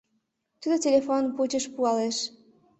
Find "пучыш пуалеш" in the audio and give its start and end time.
1.35-2.17